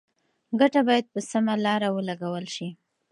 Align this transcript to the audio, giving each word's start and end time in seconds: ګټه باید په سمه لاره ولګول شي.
ګټه 0.59 0.81
باید 0.87 1.05
په 1.13 1.19
سمه 1.29 1.53
لاره 1.65 1.89
ولګول 1.95 2.45
شي. 2.55 2.67